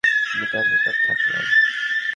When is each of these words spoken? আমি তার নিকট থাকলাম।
আমি 0.33 0.45
তার 0.51 0.65
নিকট 0.69 0.95
থাকলাম। 1.05 1.45